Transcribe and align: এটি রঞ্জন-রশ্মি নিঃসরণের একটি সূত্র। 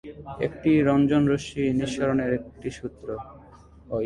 এটি 0.39 0.71
রঞ্জন-রশ্মি 0.87 1.63
নিঃসরণের 1.79 2.31
একটি 2.39 2.69
সূত্র। 2.77 3.07